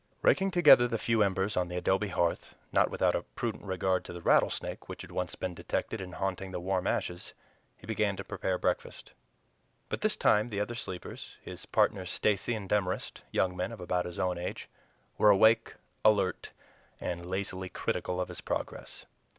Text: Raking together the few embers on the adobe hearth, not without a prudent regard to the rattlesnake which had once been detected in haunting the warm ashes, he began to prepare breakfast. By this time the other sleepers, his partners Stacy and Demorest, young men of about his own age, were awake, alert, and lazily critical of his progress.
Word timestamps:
Raking 0.23 0.49
together 0.49 0.87
the 0.87 0.97
few 0.97 1.21
embers 1.21 1.55
on 1.55 1.67
the 1.67 1.75
adobe 1.77 2.07
hearth, 2.07 2.55
not 2.71 2.89
without 2.89 3.13
a 3.13 3.21
prudent 3.21 3.65
regard 3.65 4.03
to 4.05 4.13
the 4.13 4.21
rattlesnake 4.21 4.89
which 4.89 5.03
had 5.03 5.11
once 5.11 5.35
been 5.35 5.53
detected 5.53 6.01
in 6.01 6.13
haunting 6.13 6.49
the 6.49 6.59
warm 6.59 6.87
ashes, 6.87 7.35
he 7.77 7.85
began 7.85 8.15
to 8.17 8.23
prepare 8.23 8.57
breakfast. 8.57 9.13
By 9.89 9.97
this 9.97 10.15
time 10.15 10.49
the 10.49 10.59
other 10.59 10.73
sleepers, 10.73 11.37
his 11.43 11.67
partners 11.67 12.09
Stacy 12.09 12.55
and 12.55 12.67
Demorest, 12.67 13.21
young 13.29 13.55
men 13.55 13.71
of 13.71 13.79
about 13.79 14.05
his 14.05 14.17
own 14.17 14.39
age, 14.39 14.67
were 15.19 15.29
awake, 15.29 15.75
alert, 16.03 16.49
and 16.99 17.29
lazily 17.29 17.69
critical 17.69 18.19
of 18.19 18.29
his 18.29 18.41
progress. 18.41 19.05